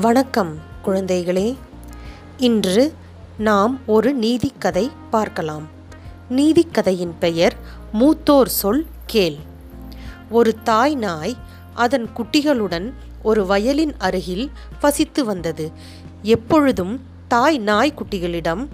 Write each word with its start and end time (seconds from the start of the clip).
வணக்கம் 0.00 0.58
குழந்தைகளே. 0.84 1.56
இன்று 2.36 2.94
நாம் 3.38 3.80
ஒரு 3.86 4.18
நீதிக்கதை 4.18 4.90
பார்க்கலாம். 5.10 5.68
நீதிக்கதையின் 6.30 7.12
பெயர் 7.18 7.54
மூத்தோர் 8.00 8.46
சொல் 8.46 8.86
கேள். 9.06 9.36
ஒரு 10.30 10.62
தாய் 10.62 10.94
நாய் 10.94 11.36
அதன் 11.74 12.08
குட்டிகளுடன் 12.16 12.92
ஒரு 13.22 13.46
வயலின் 13.46 13.94
அருகில் 13.98 14.50
வசித்து 14.80 15.24
வந்தது. 15.24 15.72
எப்பொழுதும் 16.22 17.00
தாய் 17.28 17.58
நாய் 17.58 17.94
குட்டிகளிடம் 17.94 18.68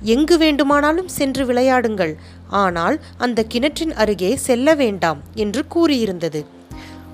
எங்கு 0.00 0.38
வேண்டுமானாலும் 0.38 1.08
சென்று 1.08 1.44
விளையாடுங்கள். 1.44 2.14
ஆனால் 2.48 3.00
அந்த 3.18 3.44
கிணற்றின் 3.44 3.94
அருகே 3.94 4.36
செல்ல 4.36 4.74
வேண்டாம் 4.74 5.18
என்று 5.34 5.64
கூறியிருந்தது. 5.74 6.44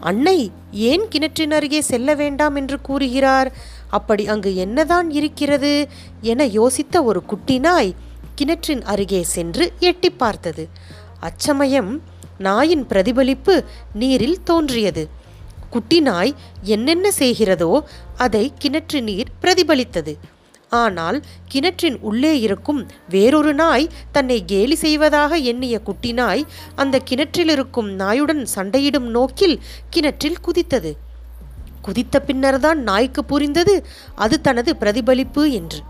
அன்னை 0.01 0.53
ஏன் 0.73 1.09
கிணற்றின் 1.09 1.51
அருகே 1.51 1.81
செல்ல 1.81 2.15
வேண்டாம் 2.15 2.55
என்று 2.55 2.81
கூறுகிறார்? 2.81 3.53
அப்படி 3.89 4.29
அங்கு 4.29 4.55
என்னதான் 4.55 5.11
இருக்கிறது? 5.11 5.89
என 6.21 6.47
யோசித்த 6.47 7.03
ஒரு 7.03 7.23
குட்டி 7.23 7.59
நாய் 7.59 7.95
கிணற்றின் 8.35 8.83
அருகே 8.83 9.23
சென்று 9.23 9.73
எட்டி 9.79 10.11
பார்த்தது. 10.11 10.69
அச்சமயம் 11.21 12.03
நாயின் 12.39 12.87
பிரதிபலிப்பு 12.87 13.65
நீரில் 13.93 14.43
தோன்றியது. 14.43 15.09
குட்டி 15.71 16.01
நாய் 16.01 16.35
என்னென்ன 16.63 17.11
செய்கிறதோ 17.19 17.81
அதை 18.17 18.53
கிணற்று 18.61 19.01
நீர் 19.01 19.29
பிரதிபலித்தது. 19.43 20.17
ஆனால் 20.71 21.25
கிணற்றின் 21.49 21.99
உள்ளே 22.01 22.41
இருக்கும் 22.41 22.87
வேறொரு 23.09 23.55
நாய் 23.55 23.91
தன்னை 24.13 24.45
கேலி 24.45 24.75
செய்வதாக 24.75 25.37
எண்ணிய 25.37 25.81
குட்டி 25.81 26.13
நாய் 26.13 26.47
அந்த 26.77 26.99
கிணற்றில் 26.99 27.49
இருக்கும் 27.49 27.91
நாயுடன் 27.91 28.43
சண்டையிடும் 28.55 29.09
நோக்கில் 29.11 29.63
கிணற்றில் 29.91 30.41
குதித்தது. 30.47 30.93
குதித்த 31.83 32.21
பின்னர்தான் 32.21 32.81
நாய்க்கு 32.83 33.25
புரிந்தது 33.25 33.85
அது 34.15 34.41
தனது 34.41 34.77
பிரதிபலிப்பு 34.77 35.53
என்று. 35.53 35.81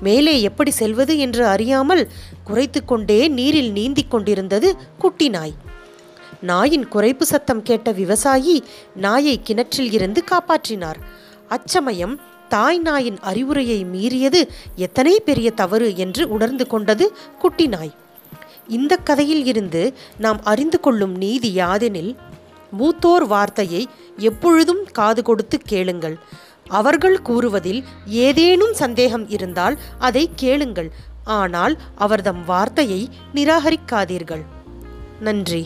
மேலே 0.00 0.42
எப்படி 0.42 0.70
செல்வது 0.70 1.18
என்று 1.18 1.46
அறியாமல் 1.46 2.10
குறைத்து 2.44 2.84
கொண்டே 2.84 3.28
நீரில் 3.28 3.72
நீந்திக் 3.72 4.10
கொண்டிருந்தது 4.10 4.76
குட்டி 4.98 5.28
நாய். 5.28 5.54
நாயின் 6.40 6.88
குறைப்பு 6.88 7.22
சத்தம் 7.22 7.62
கேட்ட 7.62 7.92
விவசாயி 7.92 8.62
நாயை 8.94 9.40
கிணற்றில் 9.42 9.92
இருந்து 9.92 10.24
காப்பாற்றினார். 10.30 11.00
அச்சமயம் 11.48 12.20
தாய் 12.54 12.78
நாயின் 12.78 13.18
அறிவுரையை 13.30 13.78
மீறியது 13.94 14.40
எத்தனை 14.76 15.14
பெரிய 15.20 15.48
தவறு 15.60 15.88
என்று 15.96 16.22
உணர்ந்து 16.28 16.64
கொண்டது 16.66 17.04
குட்டி 17.38 17.66
நாய். 17.66 17.92
இந்த 18.68 18.92
கதையில் 19.08 19.44
இருந்து 19.44 19.82
நாம் 20.18 20.40
அறிந்து 20.44 20.78
கொள்ளும் 20.80 21.14
நீதி 21.16 21.50
யாதெனில் 21.56 22.12
மூத்தோர் 22.78 23.26
வார்த்தையை 23.32 23.82
எப்பொழுதும் 24.28 24.82
காது 24.92 25.22
கொடுத்து 25.22 25.58
கேளுங்கள். 25.72 26.16
அவர்கள் 26.78 27.18
கூறுவதில் 27.22 27.80
ஏதேனும் 28.26 28.74
சந்தேகம் 28.74 29.26
இருந்தால் 29.28 29.78
அதை 29.98 30.24
கேளுங்கள். 30.34 30.90
ஆனால் 31.40 31.74
அவர்தம் 31.96 32.42
வார்த்தையை 32.44 33.00
நிராகரிக்காதீர்கள். 33.34 34.44
நன்றி. 35.20 35.62